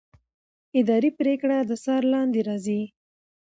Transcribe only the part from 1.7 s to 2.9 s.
څار لاندې راځي.